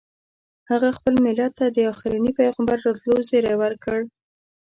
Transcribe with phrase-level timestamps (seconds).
[0.71, 3.99] هغه خپل ملت ته د اخرني پیغمبر راتلو زیری ورکړ.